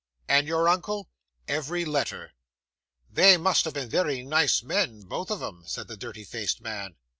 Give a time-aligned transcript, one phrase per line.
[0.27, 1.11] 'And your uncle?'
[1.47, 2.31] 'Every letter.'
[3.11, 6.95] 'They must have been very nice men, both of 'em,' said the dirty faced man.